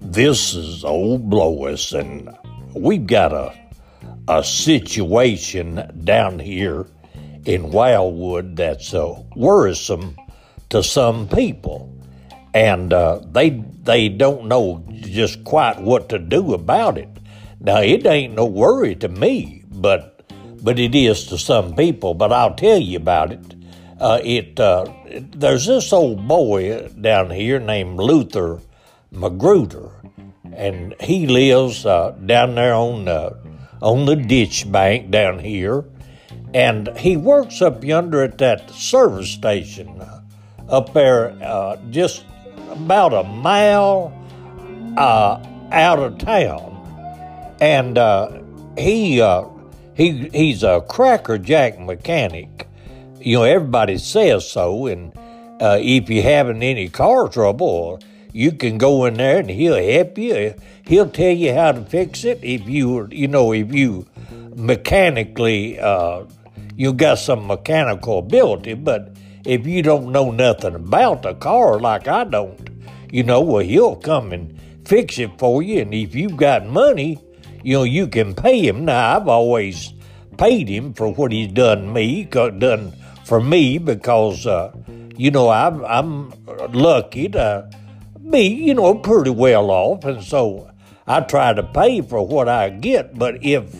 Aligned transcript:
This 0.00 0.54
is 0.54 0.84
old 0.84 1.30
Blois, 1.30 1.92
and 1.92 2.30
we've 2.74 3.06
got 3.06 3.32
a 3.32 3.60
a 4.30 4.44
situation 4.44 5.90
down 6.04 6.38
here 6.38 6.86
in 7.44 7.72
Wildwood 7.72 8.56
that's 8.56 8.94
uh, 8.94 9.22
worrisome 9.34 10.16
to 10.68 10.82
some 10.82 11.26
people, 11.28 11.92
and 12.54 12.92
uh, 12.92 13.20
they 13.32 13.50
they 13.82 14.08
don't 14.08 14.46
know 14.46 14.84
just 14.92 15.42
quite 15.42 15.80
what 15.80 16.08
to 16.10 16.18
do 16.18 16.54
about 16.54 16.96
it. 16.96 17.08
Now 17.58 17.80
it 17.80 18.06
ain't 18.06 18.34
no 18.34 18.44
worry 18.44 18.94
to 18.96 19.08
me, 19.08 19.64
but 19.68 20.22
but 20.62 20.78
it 20.78 20.94
is 20.94 21.26
to 21.26 21.38
some 21.38 21.74
people. 21.74 22.14
But 22.14 22.32
I'll 22.32 22.54
tell 22.54 22.78
you 22.78 22.98
about 22.98 23.32
it. 23.32 23.59
Uh, 24.00 24.18
it 24.24 24.58
uh, 24.58 24.86
there's 25.32 25.66
this 25.66 25.92
old 25.92 26.26
boy 26.26 26.88
down 27.00 27.30
here 27.30 27.58
named 27.58 27.98
Luther 27.98 28.60
Magruder, 29.10 29.90
and 30.54 30.94
he 31.00 31.26
lives 31.26 31.84
uh, 31.84 32.12
down 32.24 32.54
there 32.54 32.74
on 32.74 33.04
the 33.04 33.36
on 33.82 34.06
the 34.06 34.16
ditch 34.16 34.70
bank 34.70 35.10
down 35.10 35.38
here, 35.38 35.84
and 36.54 36.88
he 36.96 37.16
works 37.16 37.60
up 37.60 37.84
yonder 37.84 38.22
at 38.22 38.38
that 38.38 38.70
service 38.70 39.30
station 39.30 40.00
uh, 40.00 40.22
up 40.68 40.94
there, 40.94 41.30
uh, 41.42 41.76
just 41.90 42.24
about 42.70 43.12
a 43.12 43.24
mile 43.24 44.16
uh, 44.96 45.44
out 45.72 45.98
of 45.98 46.18
town, 46.18 47.56
and 47.60 47.98
uh, 47.98 48.40
he 48.78 49.20
uh, 49.20 49.44
he 49.94 50.28
he's 50.32 50.62
a 50.62 50.80
crackerjack 50.88 51.78
mechanic. 51.78 52.66
You 53.20 53.38
know, 53.38 53.42
everybody 53.44 53.98
says 53.98 54.50
so, 54.50 54.86
and 54.86 55.12
if 55.60 56.08
you're 56.08 56.22
having 56.22 56.62
any 56.62 56.88
car 56.88 57.28
trouble 57.28 58.00
you 58.32 58.52
can 58.52 58.78
go 58.78 59.04
in 59.06 59.14
there 59.14 59.38
and 59.38 59.50
he'll 59.50 59.76
help 59.76 60.18
you. 60.18 60.54
He'll 60.86 61.10
tell 61.10 61.32
you 61.32 61.54
how 61.54 61.72
to 61.72 61.84
fix 61.84 62.24
it 62.24 62.42
if 62.42 62.68
you, 62.68 63.08
you 63.10 63.28
know, 63.28 63.52
if 63.52 63.74
you 63.74 64.06
mechanically, 64.54 65.78
uh, 65.78 66.24
you 66.76 66.92
got 66.92 67.18
some 67.18 67.46
mechanical 67.46 68.18
ability. 68.18 68.74
But 68.74 69.16
if 69.44 69.66
you 69.66 69.82
don't 69.82 70.12
know 70.12 70.30
nothing 70.30 70.74
about 70.74 71.22
the 71.22 71.34
car 71.34 71.80
like 71.80 72.08
I 72.08 72.24
don't, 72.24 72.68
you 73.10 73.22
know, 73.22 73.40
well, 73.40 73.64
he'll 73.64 73.96
come 73.96 74.32
and 74.32 74.58
fix 74.84 75.18
it 75.18 75.38
for 75.38 75.62
you. 75.62 75.80
And 75.80 75.94
if 75.94 76.14
you've 76.14 76.36
got 76.36 76.66
money, 76.66 77.18
you 77.62 77.74
know, 77.74 77.84
you 77.84 78.06
can 78.06 78.34
pay 78.34 78.66
him. 78.66 78.84
Now, 78.84 79.16
I've 79.16 79.28
always 79.28 79.92
paid 80.38 80.68
him 80.68 80.94
for 80.94 81.12
what 81.12 81.32
he's 81.32 81.52
done 81.52 81.92
me, 81.92 82.24
done 82.24 82.92
for 83.30 83.40
me, 83.40 83.78
because, 83.78 84.44
uh, 84.44 84.72
you 85.16 85.30
know, 85.30 85.50
I'm, 85.50 85.84
I'm 85.84 86.32
lucky 86.72 87.28
to 87.28 87.70
be, 88.28 88.40
you 88.40 88.74
know, 88.74 88.96
pretty 88.96 89.30
well 89.30 89.70
off, 89.70 90.04
and 90.04 90.20
so 90.20 90.68
I 91.06 91.20
try 91.20 91.52
to 91.52 91.62
pay 91.62 92.00
for 92.00 92.26
what 92.26 92.48
I 92.48 92.70
get. 92.70 93.16
But 93.16 93.44
if 93.44 93.72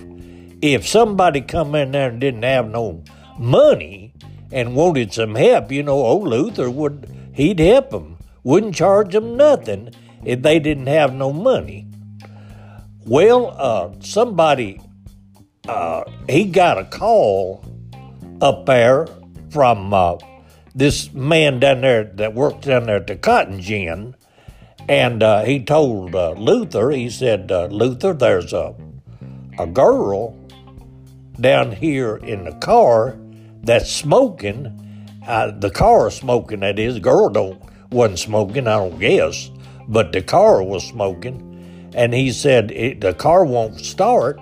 if 0.62 0.86
somebody 0.86 1.40
come 1.40 1.74
in 1.74 1.90
there 1.90 2.10
and 2.10 2.20
didn't 2.20 2.44
have 2.44 2.70
no 2.70 3.02
money 3.40 4.14
and 4.52 4.76
wanted 4.76 5.12
some 5.12 5.34
help, 5.34 5.72
you 5.72 5.82
know, 5.82 5.98
old 5.98 6.28
Luther 6.28 6.70
would 6.70 7.10
he'd 7.34 7.58
help 7.58 7.90
them, 7.90 8.18
wouldn't 8.44 8.76
charge 8.76 9.14
them 9.14 9.36
nothing 9.36 9.92
if 10.24 10.42
they 10.42 10.60
didn't 10.60 10.86
have 10.86 11.12
no 11.12 11.32
money. 11.32 11.88
Well, 13.04 13.52
uh, 13.58 13.94
somebody 13.98 14.80
uh, 15.66 16.04
he 16.28 16.44
got 16.44 16.78
a 16.78 16.84
call 16.84 17.64
up 18.40 18.66
there 18.66 19.08
from 19.50 19.92
uh, 19.92 20.16
this 20.74 21.12
man 21.12 21.60
down 21.60 21.80
there 21.82 22.04
that 22.04 22.34
worked 22.34 22.66
down 22.66 22.84
there 22.86 22.96
at 22.96 23.06
the 23.06 23.16
cotton 23.16 23.60
gin 23.60 24.14
and 24.90 25.22
uh, 25.22 25.44
he 25.44 25.62
told 25.62 26.16
uh, 26.16 26.32
Luther, 26.32 26.90
he 26.90 27.10
said, 27.10 27.52
uh, 27.52 27.66
Luther, 27.66 28.12
there's 28.12 28.52
a, 28.52 28.74
a 29.56 29.66
girl 29.66 30.36
down 31.40 31.70
here 31.70 32.16
in 32.16 32.42
the 32.42 32.54
car 32.54 33.16
that's 33.62 33.88
smoking. 33.88 35.06
Uh, 35.24 35.52
the 35.52 35.70
car 35.70 36.10
smoking, 36.10 36.60
that 36.60 36.80
is. 36.80 36.94
The 36.94 37.00
girl 37.00 37.28
don't, 37.28 37.62
wasn't 37.92 38.18
smoking, 38.18 38.66
I 38.66 38.78
don't 38.78 38.98
guess, 38.98 39.52
but 39.86 40.10
the 40.10 40.22
car 40.22 40.60
was 40.60 40.84
smoking. 40.84 41.46
And 41.94 42.12
he 42.12 42.32
said, 42.32 42.68
the 43.00 43.14
car 43.14 43.44
won't 43.44 43.78
start, 43.78 44.40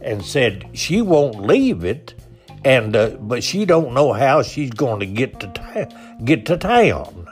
and 0.00 0.24
said 0.24 0.68
she 0.72 1.02
won't 1.02 1.40
leave 1.40 1.82
it, 1.82 2.14
and 2.64 2.96
uh, 2.96 3.10
but 3.20 3.44
she 3.44 3.64
don't 3.64 3.94
know 3.94 4.12
how 4.12 4.42
she's 4.42 4.70
going 4.70 5.00
to 5.00 5.06
get 5.06 5.40
to 5.40 5.88
get 6.24 6.46
to 6.46 6.56
town 6.56 7.24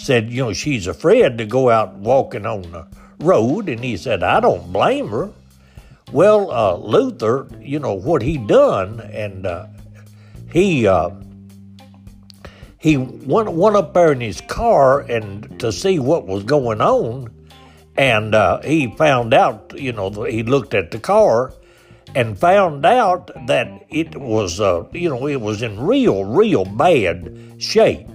said, 0.00 0.30
you 0.30 0.42
know, 0.42 0.52
she's 0.52 0.86
afraid 0.86 1.38
to 1.38 1.44
go 1.44 1.70
out 1.70 1.94
walking 1.94 2.46
on 2.46 2.62
the 2.62 2.86
road. 3.18 3.68
And 3.68 3.82
he 3.82 3.96
said, 3.96 4.22
I 4.22 4.40
don't 4.40 4.72
blame 4.72 5.08
her. 5.08 5.30
Well, 6.12 6.50
uh, 6.50 6.76
Luther, 6.76 7.46
you 7.60 7.78
know, 7.78 7.94
what 7.94 8.22
he 8.22 8.36
done, 8.36 9.00
and 9.00 9.46
uh, 9.46 9.66
he 10.52 10.88
uh, 10.88 11.10
he 12.78 12.96
went, 12.96 13.52
went 13.52 13.76
up 13.76 13.94
there 13.94 14.10
in 14.10 14.20
his 14.20 14.40
car 14.40 15.00
and 15.00 15.60
to 15.60 15.70
see 15.70 16.00
what 16.00 16.26
was 16.26 16.42
going 16.42 16.80
on, 16.80 17.32
and 17.96 18.34
uh, 18.34 18.60
he 18.62 18.88
found 18.96 19.32
out, 19.32 19.72
you 19.76 19.92
know, 19.92 20.10
he 20.24 20.42
looked 20.42 20.74
at 20.74 20.90
the 20.90 20.98
car 20.98 21.52
and 22.14 22.38
found 22.38 22.84
out 22.84 23.30
that 23.46 23.86
it 23.88 24.16
was, 24.16 24.60
uh, 24.60 24.84
you 24.92 25.08
know, 25.08 25.26
it 25.26 25.40
was 25.40 25.62
in 25.62 25.80
real, 25.80 26.24
real 26.24 26.64
bad 26.64 27.54
shape. 27.58 28.08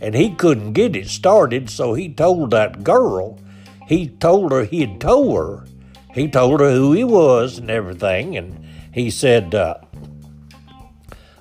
And 0.00 0.14
he 0.14 0.34
couldn't 0.34 0.72
get 0.72 0.96
it 0.96 1.08
started, 1.08 1.68
so 1.68 1.94
he 1.94 2.12
told 2.12 2.52
that 2.52 2.84
girl, 2.84 3.38
he 3.86 4.08
told 4.08 4.52
her 4.52 4.64
he'd 4.64 5.00
told 5.00 5.36
her, 5.36 5.66
he 6.14 6.28
told 6.28 6.60
her 6.60 6.70
who 6.70 6.92
he 6.92 7.04
was 7.04 7.58
and 7.58 7.70
everything, 7.70 8.36
and 8.36 8.64
he 8.92 9.10
said, 9.10 9.54
uh, 9.54 9.74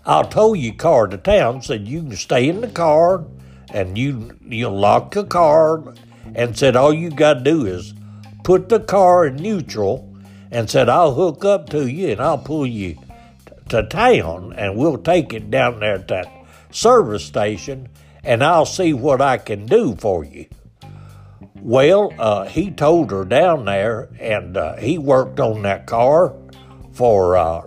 I'll 0.06 0.28
tow 0.28 0.54
your 0.54 0.74
car 0.74 1.08
to 1.08 1.18
town, 1.18 1.62
said 1.62 1.88
you 1.88 2.02
can 2.02 2.16
stay 2.16 2.50
in 2.50 2.62
the 2.62 2.68
car 2.68 3.26
and 3.72 3.98
you 3.98 4.36
you 4.42 4.70
lock 4.70 5.12
the 5.12 5.24
car 5.24 5.84
and 6.36 6.58
said 6.58 6.76
all 6.76 6.94
you 6.94 7.12
gotta 7.12 7.42
do 7.42 7.66
is 7.66 7.94
put 8.44 8.70
the 8.70 8.80
car 8.80 9.28
in 9.28 9.36
neutral 9.36 10.09
and 10.52 10.70
said 10.70 10.90
I'll 10.90 11.14
hook 11.14 11.46
up 11.46 11.70
to 11.70 11.88
you 11.88 12.10
and 12.10 12.22
I'll 12.22 12.38
pull 12.38 12.66
you 12.66 12.96
t- 12.96 13.02
to 13.70 13.84
town 13.84 14.54
and 14.54 14.76
we'll 14.76 14.98
take 14.98 15.34
it 15.34 15.52
down 15.52 15.80
there 15.80 15.96
at 15.96 16.08
that 16.08 16.28
service 16.72 17.26
station 17.26 17.90
and 18.24 18.44
I'll 18.44 18.66
see 18.66 18.94
what 18.94 19.22
I 19.22 19.38
can 19.38 19.66
do 19.66 19.96
for 19.96 20.24
you. 20.24 20.46
Well, 21.62 22.14
uh, 22.18 22.46
he 22.46 22.72
told 22.72 23.12
her 23.12 23.26
down 23.26 23.66
there, 23.66 24.10
and 24.20 24.56
uh, 24.56 24.78
he 24.78 24.98
worked 24.98 25.40
on 25.40 25.64
that 25.64 25.88
car 25.88 26.34
for 26.94 27.38
uh, 27.38 27.66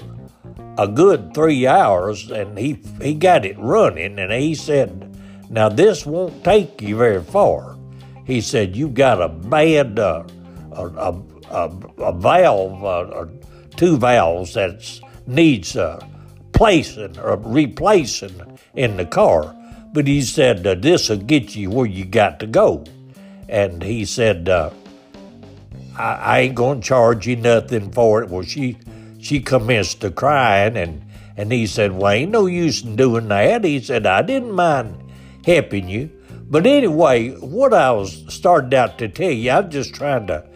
a 0.78 0.88
good 0.88 1.34
three 1.34 1.66
hours, 1.66 2.30
and 2.30 2.56
he 2.58 2.78
he 3.00 3.14
got 3.14 3.44
it 3.44 3.58
running. 3.58 4.18
And 4.18 4.32
he 4.32 4.54
said, 4.54 5.14
"Now 5.50 5.68
this 5.68 6.06
won't 6.06 6.42
take 6.42 6.80
you 6.80 6.96
very 6.96 7.22
far." 7.22 7.76
He 8.24 8.40
said, 8.40 8.76
"You've 8.76 8.94
got 8.94 9.20
a 9.20 9.28
bad 9.28 9.98
uh, 9.98 10.24
a, 10.72 10.86
a, 10.86 11.22
a, 11.52 11.70
a, 11.98 12.12
valve, 12.12 12.84
uh, 12.84 13.26
two 13.76 13.96
valves 13.98 14.54
that 14.54 15.00
needs 15.26 15.76
placing 16.52 17.18
or 17.18 17.36
replacing 17.36 18.58
in 18.74 18.96
the 18.96 19.06
car." 19.06 19.54
But 19.92 20.06
he 20.06 20.22
said, 20.22 20.66
uh, 20.66 20.74
This 20.74 21.08
will 21.08 21.18
get 21.18 21.54
you 21.54 21.70
where 21.70 21.86
you 21.86 22.04
got 22.04 22.40
to 22.40 22.46
go. 22.46 22.84
And 23.48 23.82
he 23.82 24.04
said, 24.06 24.48
uh, 24.48 24.70
I, 25.96 26.14
I, 26.14 26.38
ain't 26.40 26.54
going 26.54 26.80
to 26.80 26.86
charge 26.86 27.26
you 27.26 27.36
nothing 27.36 27.92
for 27.92 28.22
it. 28.22 28.30
Well, 28.30 28.42
she 28.42 28.78
she 29.20 29.40
commenced 29.40 30.00
to 30.00 30.10
crying, 30.10 30.76
and, 30.76 31.04
and 31.36 31.52
he 31.52 31.66
said, 31.66 31.92
Well, 31.92 32.10
ain't 32.10 32.30
no 32.30 32.46
use 32.46 32.82
in 32.82 32.96
doing 32.96 33.28
that. 33.28 33.64
He 33.64 33.80
said, 33.80 34.06
I 34.06 34.22
didn't 34.22 34.52
mind 34.52 34.96
helping 35.44 35.88
you. 35.88 36.10
But 36.48 36.66
anyway, 36.66 37.30
what 37.30 37.74
I 37.74 37.92
was 37.92 38.24
started 38.34 38.72
out 38.74 38.98
to 38.98 39.08
tell 39.08 39.30
you, 39.30 39.50
I'm 39.50 39.70
just 39.70 39.94
trying 39.94 40.26
to 40.28 40.46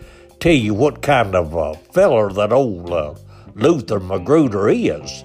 tell 0.40 0.52
you 0.52 0.74
what 0.74 1.02
kind 1.02 1.34
of 1.34 1.54
a 1.54 1.74
feller 1.92 2.32
that 2.32 2.52
old 2.52 2.90
uh, 2.90 3.14
Luther 3.54 4.00
Magruder 4.00 4.68
is. 4.68 5.24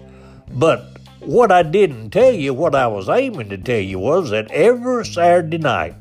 But 0.53 0.97
what 1.19 1.51
I 1.51 1.63
didn't 1.63 2.09
tell 2.09 2.33
you, 2.33 2.53
what 2.53 2.75
I 2.75 2.87
was 2.87 3.07
aiming 3.07 3.49
to 3.49 3.57
tell 3.57 3.79
you 3.79 3.99
was 3.99 4.31
that 4.31 4.49
every 4.51 5.05
Saturday 5.05 5.57
night, 5.57 5.95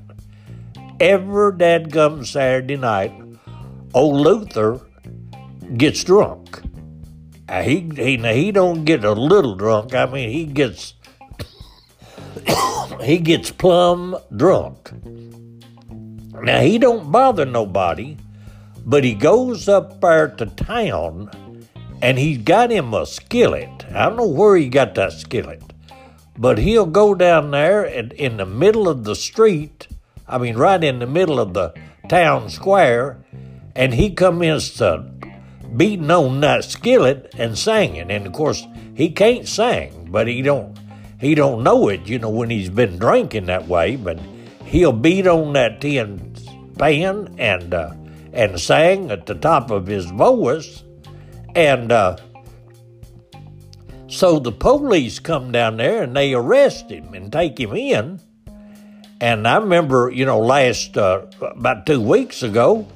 every 0.98 1.52
dadgum 1.52 2.26
Saturday 2.26 2.76
night, 2.76 3.12
old 3.94 4.20
Luther 4.20 4.80
gets 5.76 6.02
drunk. 6.04 6.62
he 7.48 7.90
he 7.96 8.16
he 8.16 8.52
don't 8.52 8.84
get 8.84 9.04
a 9.04 9.12
little 9.12 9.54
drunk. 9.54 9.94
I 9.94 10.06
mean, 10.06 10.30
he 10.30 10.44
gets 10.46 10.94
he 13.02 13.18
gets 13.18 13.50
plumb 13.50 14.16
drunk. 14.36 14.90
Now 16.42 16.60
he 16.60 16.78
don't 16.78 17.12
bother 17.12 17.44
nobody, 17.44 18.16
but 18.84 19.04
he 19.04 19.14
goes 19.14 19.68
up 19.68 20.00
there 20.00 20.28
to 20.28 20.46
town 20.46 21.30
and 22.02 22.18
he's 22.18 22.38
got 22.38 22.70
him 22.70 22.94
a 22.94 23.06
skillet. 23.06 23.86
I 23.90 24.08
don't 24.08 24.16
know 24.16 24.26
where 24.26 24.56
he 24.56 24.68
got 24.68 24.94
that 24.94 25.12
skillet, 25.12 25.62
but 26.36 26.58
he'll 26.58 26.86
go 26.86 27.14
down 27.14 27.50
there 27.50 27.84
and 27.84 28.12
in 28.12 28.38
the 28.38 28.46
middle 28.46 28.88
of 28.88 29.04
the 29.04 29.14
street, 29.14 29.88
I 30.26 30.38
mean, 30.38 30.56
right 30.56 30.82
in 30.82 30.98
the 30.98 31.06
middle 31.06 31.38
of 31.38 31.54
the 31.54 31.74
town 32.08 32.50
square, 32.50 33.18
and 33.74 33.94
he 33.94 34.10
commenced 34.10 34.78
to 34.78 35.04
beating 35.76 36.10
on 36.10 36.40
that 36.40 36.64
skillet 36.64 37.32
and 37.38 37.58
singing. 37.58 38.10
And 38.10 38.26
of 38.26 38.32
course, 38.32 38.66
he 38.94 39.10
can't 39.10 39.46
sing, 39.46 40.08
but 40.10 40.26
he 40.26 40.42
don't 40.42 40.78
he 41.20 41.34
don't 41.34 41.62
know 41.62 41.88
it, 41.88 42.08
you 42.08 42.18
know, 42.18 42.30
when 42.30 42.48
he's 42.48 42.70
been 42.70 42.98
drinking 42.98 43.46
that 43.46 43.68
way. 43.68 43.96
But 43.96 44.18
he'll 44.64 44.92
beat 44.92 45.26
on 45.26 45.52
that 45.52 45.80
tin 45.80 46.34
pan 46.78 47.34
and 47.38 47.74
uh, 47.74 47.92
and 48.32 48.60
sang 48.60 49.10
at 49.10 49.26
the 49.26 49.34
top 49.34 49.70
of 49.70 49.86
his 49.86 50.06
voice, 50.06 50.84
and 51.54 51.90
uh, 51.90 52.16
so 54.10 54.40
the 54.40 54.52
police 54.52 55.20
come 55.20 55.52
down 55.52 55.76
there 55.76 56.02
and 56.02 56.16
they 56.16 56.34
arrest 56.34 56.90
him 56.90 57.14
and 57.14 57.32
take 57.32 57.58
him 57.58 57.72
in. 57.72 58.20
And 59.20 59.46
I 59.46 59.58
remember, 59.58 60.10
you 60.12 60.24
know, 60.24 60.40
last 60.40 60.96
uh, 60.96 61.26
about 61.40 61.86
two 61.86 62.00
weeks 62.00 62.42
ago, 62.42 62.88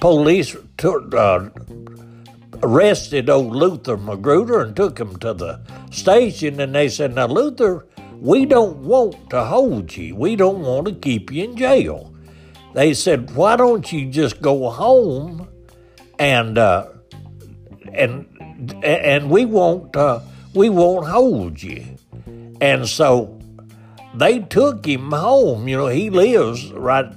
police 0.00 0.54
took, 0.78 1.12
uh, 1.14 1.48
arrested 2.62 3.28
old 3.28 3.56
Luther 3.56 3.96
Magruder 3.96 4.60
and 4.60 4.76
took 4.76 4.98
him 4.98 5.16
to 5.18 5.34
the 5.34 5.60
station. 5.90 6.60
And 6.60 6.74
they 6.74 6.88
said, 6.88 7.14
Now, 7.14 7.26
Luther, 7.26 7.86
we 8.20 8.46
don't 8.46 8.78
want 8.78 9.30
to 9.30 9.44
hold 9.44 9.96
you. 9.96 10.14
We 10.14 10.36
don't 10.36 10.60
want 10.60 10.86
to 10.86 10.94
keep 10.94 11.32
you 11.32 11.44
in 11.44 11.56
jail. 11.56 12.12
They 12.76 12.92
said, 12.92 13.34
Why 13.34 13.56
don't 13.56 13.90
you 13.90 14.10
just 14.10 14.42
go 14.42 14.68
home 14.68 15.48
and 16.18 16.58
uh, 16.58 16.88
and 17.90 18.28
and 18.84 19.30
we 19.30 19.46
won't 19.46 19.96
uh, 19.96 20.20
we 20.54 20.68
won't 20.68 21.08
hold 21.08 21.62
you. 21.62 21.96
And 22.60 22.86
so 22.86 23.40
they 24.14 24.40
took 24.40 24.84
him 24.84 25.10
home. 25.10 25.66
You 25.68 25.78
know, 25.78 25.86
he 25.86 26.10
lives 26.10 26.70
right 26.70 27.10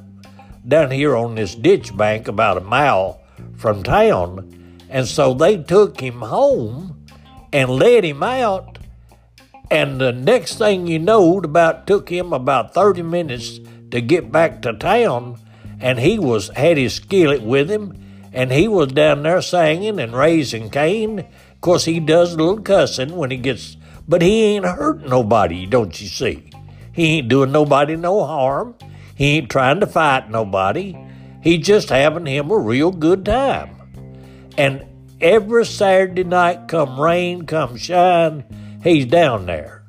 down 0.66 0.92
here 0.92 1.18
on 1.18 1.36
this 1.36 1.56
ditch 1.56 1.96
bank 1.98 2.30
about 2.30 2.56
a 2.56 2.62
mile 2.62 3.20
from 3.58 3.84
town. 3.84 4.80
And 4.90 5.06
so 5.06 5.34
they 5.34 5.58
took 5.58 6.00
him 6.00 6.22
home 6.22 7.06
and 7.52 7.70
let 7.70 8.06
him 8.06 8.24
out. 8.24 8.78
And 9.70 10.00
the 10.00 10.14
next 10.14 10.58
thing 10.58 10.88
you 10.88 11.00
know, 11.00 11.40
it 11.40 11.44
about 11.44 11.86
took 11.86 12.08
him 12.08 12.32
about 12.32 12.74
30 12.74 13.02
minutes 13.02 13.60
to 13.92 14.00
get 14.00 14.32
back 14.32 14.62
to 14.62 14.72
town. 14.72 15.38
And 15.80 16.00
he 16.00 16.20
was 16.20 16.50
had 16.50 16.78
his 16.78 16.96
skillet 16.96 17.42
with 17.42 17.70
him, 17.70 17.98
and 18.34 18.52
he 18.52 18.68
was 18.68 18.90
down 18.90 19.24
there 19.24 19.42
singing 19.42 20.00
and 20.00 20.14
raising 20.14 20.70
Cain. 20.70 21.20
Of 21.20 21.62
course, 21.62 21.86
he 21.86 22.00
does 22.00 22.34
a 22.34 22.38
little 22.38 22.62
cussing 22.62 23.16
when 23.16 23.32
he 23.32 23.38
gets, 23.38 23.78
but 24.08 24.22
he 24.22 24.44
ain't 24.44 24.66
hurting 24.66 25.10
nobody, 25.10 25.66
don't 25.66 26.00
you 26.02 26.08
see? 26.08 26.50
He 26.92 27.18
ain't 27.18 27.30
doing 27.30 27.52
nobody 27.52 27.96
no 27.96 28.26
harm. 28.26 28.76
He 29.16 29.38
ain't 29.38 29.50
trying 29.50 29.80
to 29.80 29.88
fight 29.88 30.30
nobody. 30.30 30.98
He 31.42 31.58
just 31.58 31.90
having 31.90 32.26
him 32.26 32.52
a 32.52 32.58
real 32.58 32.92
good 32.92 33.26
time. 33.26 33.76
And 34.58 34.86
every 35.22 35.66
Saturday 35.66 36.24
night, 36.24 36.68
come 36.68 37.00
rain, 37.00 37.46
come 37.46 37.78
shine, 37.78 38.44
he's 38.84 39.06
down 39.06 39.46
there. 39.46 39.84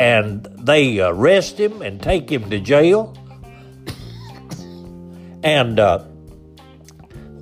And 0.00 0.44
they 0.58 1.00
arrest 1.00 1.58
him 1.58 1.82
and 1.82 2.00
take 2.00 2.30
him 2.30 2.48
to 2.50 2.60
jail. 2.60 3.16
And 5.42 5.78
uh, 5.78 5.98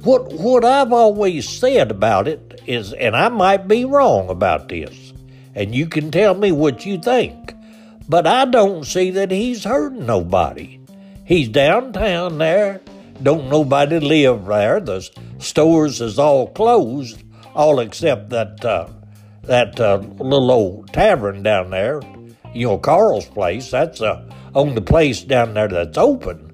what 0.03 0.33
what 0.33 0.65
I've 0.65 0.93
always 0.93 1.49
said 1.49 1.91
about 1.91 2.29
it 2.29 2.61
is, 2.67 2.93
and 2.93 3.17
I 3.17 3.29
might 3.29 3.69
be 3.69 3.85
wrong 3.85 4.29
about 4.29 4.69
this, 4.69 5.13
and 5.55 5.75
you 5.75 5.87
can 5.87 6.11
tell 6.11 6.35
me 6.35 6.53
what 6.53 6.87
you 6.87 6.99
think, 6.99 7.55
but 8.09 8.27
I 8.27 8.45
don't 8.45 8.85
see 8.85 9.11
that 9.13 9.31
he's 9.31 9.65
hurting 9.65 10.07
nobody. 10.07 10.81
He's 11.25 11.49
downtown 11.49 12.39
there 12.39 12.81
don't 13.23 13.49
nobody 13.49 13.99
live 14.01 14.47
there. 14.47 14.81
The 14.81 15.09
stores 15.39 16.01
is 16.01 16.19
all 16.19 16.49
closed, 16.49 17.23
all 17.55 17.81
except 17.81 18.31
that 18.31 18.65
uh, 18.65 18.89
that 19.43 19.81
uh, 19.81 19.99
little 20.19 20.51
old 20.51 20.93
tavern 20.93 21.43
down 21.43 21.71
there. 21.71 22.03
You 22.55 22.69
know, 22.69 22.79
Carl's 22.79 23.27
place. 23.27 23.71
That's 23.71 24.01
uh, 24.01 24.29
only 24.55 24.81
place 24.83 25.23
down 25.23 25.55
there 25.55 25.69
that's 25.69 25.99
open. 25.99 26.46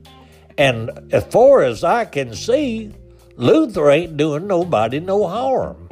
And 0.63 1.13
as 1.13 1.25
far 1.25 1.65
as 1.65 1.83
I 1.83 2.05
can 2.05 2.37
see, 2.37 2.95
Luther 3.35 3.91
ain't 3.91 4.17
doing 4.17 4.47
nobody 4.47 5.01
no 5.01 5.27
harm. 5.27 5.89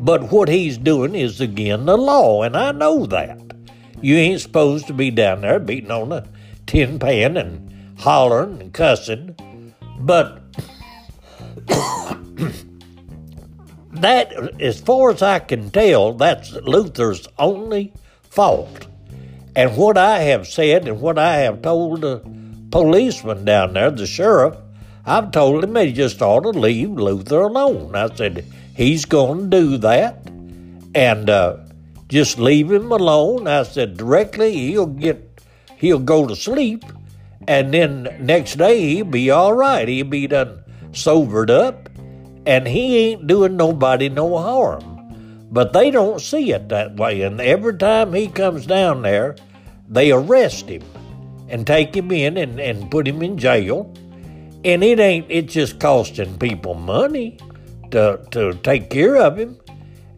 But 0.00 0.30
what 0.30 0.50
he's 0.50 0.76
doing 0.76 1.14
is 1.14 1.40
again 1.40 1.86
the 1.86 1.96
law, 1.96 2.42
and 2.42 2.54
I 2.58 2.72
know 2.72 3.06
that. 3.06 3.40
You 4.02 4.16
ain't 4.16 4.42
supposed 4.42 4.86
to 4.88 4.92
be 4.92 5.10
down 5.10 5.40
there 5.40 5.58
beating 5.58 5.90
on 5.90 6.12
a 6.12 6.28
tin 6.66 6.98
pan 6.98 7.38
and 7.38 7.98
hollering 7.98 8.60
and 8.60 8.74
cussing 8.74 9.34
but 10.00 10.42
that, 13.92 14.60
as 14.60 14.78
far 14.78 15.10
as 15.10 15.22
I 15.22 15.38
can 15.38 15.70
tell, 15.70 16.12
that's 16.12 16.52
Luther's 16.52 17.26
only 17.38 17.94
fault. 18.28 18.88
And 19.54 19.74
what 19.74 19.96
I 19.96 20.18
have 20.18 20.46
said 20.46 20.86
and 20.86 21.00
what 21.00 21.18
I 21.18 21.36
have 21.36 21.62
told 21.62 22.02
the 22.02 22.22
policeman 22.70 23.44
down 23.44 23.74
there, 23.74 23.90
the 23.90 24.06
sheriff, 24.06 24.56
I've 25.04 25.30
told 25.30 25.64
him 25.64 25.76
he 25.76 25.92
just 25.92 26.20
ought 26.20 26.40
to 26.40 26.50
leave 26.50 26.90
Luther 26.90 27.40
alone. 27.40 27.94
I 27.94 28.14
said, 28.14 28.44
he's 28.74 29.04
going 29.04 29.50
to 29.50 29.60
do 29.60 29.78
that. 29.78 30.26
And 30.94 31.30
uh, 31.30 31.58
just 32.08 32.38
leave 32.38 32.70
him 32.70 32.90
alone. 32.90 33.46
I 33.46 33.62
said, 33.62 33.96
directly 33.96 34.52
he'll 34.52 34.86
get, 34.86 35.42
he'll 35.76 35.98
go 35.98 36.26
to 36.26 36.34
sleep 36.34 36.84
and 37.48 37.72
then 37.72 38.08
next 38.20 38.56
day 38.56 38.80
he'll 38.80 39.04
be 39.04 39.30
all 39.30 39.52
right. 39.52 39.86
He'll 39.86 40.06
be 40.06 40.26
done 40.26 40.62
sobered 40.92 41.50
up, 41.50 41.88
and 42.46 42.66
he 42.66 43.10
ain't 43.10 43.26
doing 43.26 43.56
nobody 43.56 44.08
no 44.08 44.36
harm. 44.36 45.48
But 45.50 45.72
they 45.72 45.90
don't 45.90 46.20
see 46.20 46.52
it 46.52 46.68
that 46.70 46.96
way, 46.96 47.22
and 47.22 47.40
every 47.40 47.76
time 47.76 48.12
he 48.12 48.28
comes 48.28 48.66
down 48.66 49.02
there, 49.02 49.36
they 49.88 50.10
arrest 50.10 50.68
him 50.68 50.82
and 51.48 51.66
take 51.66 51.94
him 51.94 52.10
in 52.10 52.36
and, 52.36 52.60
and 52.60 52.90
put 52.90 53.06
him 53.06 53.22
in 53.22 53.38
jail. 53.38 53.92
And 54.64 54.82
it 54.82 54.98
ain't 54.98 55.26
it's 55.28 55.54
just 55.54 55.78
costing 55.78 56.38
people 56.38 56.74
money 56.74 57.38
to 57.90 58.20
to 58.32 58.54
take 58.62 58.90
care 58.90 59.16
of 59.16 59.38
him. 59.38 59.58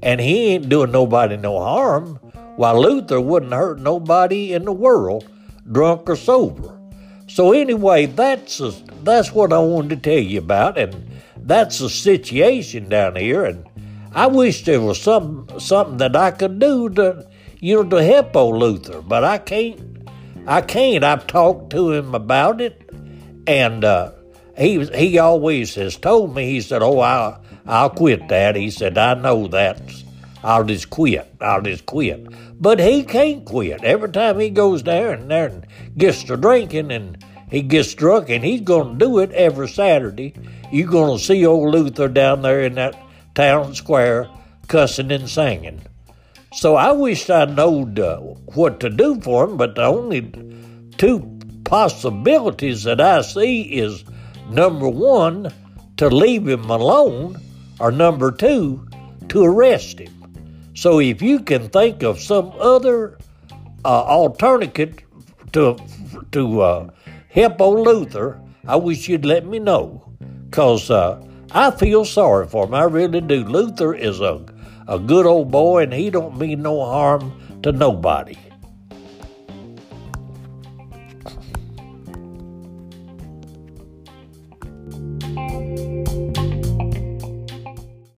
And 0.03 0.21
he 0.21 0.51
ain't 0.51 0.69
doing 0.69 0.93
nobody 0.93 1.37
no 1.37 1.59
harm, 1.59 2.21
while 2.57 2.81
Luther 2.81 3.21
wouldn't 3.21 3.53
hurt 3.53 3.81
nobody 3.81 4.53
in 4.53 4.65
the 4.65 4.73
world, 4.73 5.29
drunk 5.71 6.09
or 6.09 6.17
sober. 6.17 6.79
So 7.27 7.53
anyway, 7.53 8.07
that's 8.07 8.61
a, 8.61 8.73
that's 9.03 9.33
what 9.33 9.53
I 9.53 9.59
wanted 9.59 10.03
to 10.03 10.11
tell 10.11 10.23
you 10.23 10.39
about, 10.39 10.79
and 10.79 11.11
that's 11.37 11.79
the 11.79 11.91
situation 11.91 12.89
down 12.89 13.17
here. 13.17 13.45
And 13.45 13.67
I 14.13 14.29
wish 14.29 14.65
there 14.65 14.81
was 14.81 15.01
some 15.01 15.49
something 15.59 15.99
that 15.99 16.17
I 16.17 16.31
could 16.31 16.59
do 16.59 16.89
to 16.91 17.29
you 17.61 17.83
know 17.83 17.91
to 17.91 18.03
help 18.03 18.35
old 18.37 18.57
Luther, 18.57 19.03
but 19.03 19.25
I 19.25 19.39
can't. 19.39 19.98
I 20.49 20.63
can't. 20.63 21.05
I've 21.05 21.27
talked 21.27 21.69
to 21.73 21.93
him 21.93 22.15
about 22.15 22.63
it, 22.63 22.89
and 23.47 23.85
uh, 23.85 24.13
he 24.57 24.83
he 24.87 25.19
always 25.19 25.75
has 25.75 25.99
told 25.99 26.35
me. 26.35 26.47
He 26.47 26.63
said, 26.63 26.83
"Oh, 26.83 27.01
I'll 27.01 27.43
I'll 27.67 27.91
quit 27.91 28.29
that." 28.29 28.57
He 28.57 28.71
said, 28.71 28.97
"I 28.97 29.13
know 29.13 29.47
that. 29.49 29.79
I'll 30.43 30.65
just 30.65 30.89
quit. 30.89 31.31
I'll 31.43 31.61
just 31.61 31.85
quit." 31.85 32.27
But 32.59 32.81
he 32.81 33.03
can't 33.03 33.45
quit. 33.45 33.85
Every 33.85 34.09
time 34.09 34.41
he 34.41 34.49
goes 34.49 34.83
there 34.85 35.13
and 35.13 35.31
there 35.31 35.49
and 35.49 35.67
gets 35.99 36.25
to 36.25 36.39
drinking 36.39 36.93
and 36.93 37.23
he 37.51 37.61
gets 37.61 37.93
drunk, 37.93 38.31
and 38.31 38.43
he's 38.43 38.63
going 38.63 38.93
to 38.99 39.05
do 39.05 39.19
it 39.19 39.33
every 39.33 39.69
Saturday. 39.69 40.33
You're 40.73 40.91
going 40.91 41.19
to 41.19 41.23
see 41.23 41.45
old 41.45 41.75
Luther 41.75 42.09
down 42.09 42.41
there 42.41 42.63
in 42.63 42.77
that 42.77 42.99
town 43.35 43.75
square 43.75 44.31
cussing 44.67 45.13
and 45.13 45.29
singing. 45.29 45.83
So 46.53 46.77
I 46.77 46.93
wish 46.93 47.29
I 47.29 47.45
knowed 47.45 47.99
uh, 48.01 48.19
what 48.55 48.81
to 48.81 48.91
do 48.91 49.21
for 49.21 49.45
him, 49.45 49.57
but 49.57 49.75
the 49.75 49.85
only 49.85 50.33
two 50.97 51.39
possibilities 51.65 52.85
that 52.85 53.01
I 53.01 53.21
see 53.23 53.63
is 53.63 54.05
number 54.51 54.89
one, 54.89 55.53
to 55.99 56.09
leave 56.09 56.47
him 56.47 56.71
alone, 56.71 57.37
or 57.81 57.91
number 57.91 58.31
two, 58.33 58.87
to 59.29 59.45
arrest 59.45 59.99
him. 59.99 60.13
So 60.75 61.01
if 61.01 61.21
you 61.21 61.41
can 61.41 61.69
think 61.69 62.03
of 62.03 62.21
some 62.21 62.53
other 62.59 63.19
uh, 63.85 64.03
alternative 64.05 64.99
to 65.53 65.77
to 66.33 66.61
uh, 66.61 66.91
help 67.29 67.61
old 67.61 67.87
Luther, 67.87 68.41
I 68.67 68.77
wish 68.77 69.09
you'd 69.09 69.25
let 69.25 69.45
me 69.47 69.59
know. 69.59 70.05
Because 70.49 70.91
uh, 70.91 71.23
I 71.51 71.71
feel 71.71 72.05
sorry 72.05 72.47
for 72.47 72.65
him. 72.65 72.75
I 72.75 72.85
really 72.85 73.21
do. 73.21 73.45
Luther 73.45 73.95
is 73.95 74.21
a, 74.21 74.45
a 74.89 74.99
good 74.99 75.27
old 75.27 75.51
boy, 75.51 75.83
and 75.83 75.93
he 75.93 76.11
don't 76.11 76.39
mean 76.39 76.63
no 76.63 76.85
harm 76.85 77.33
to 77.63 77.71
nobody. 77.71 78.37